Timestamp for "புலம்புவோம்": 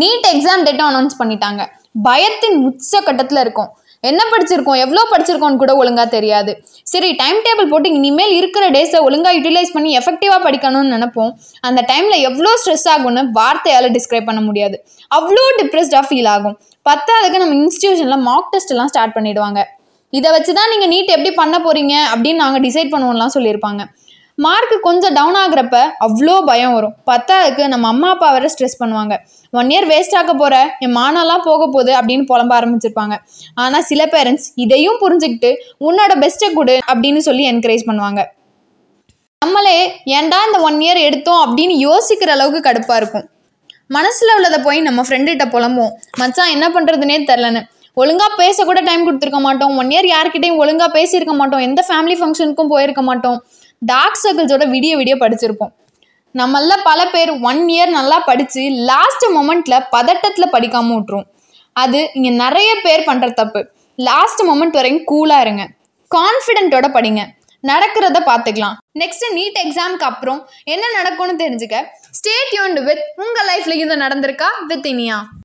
45.54-45.94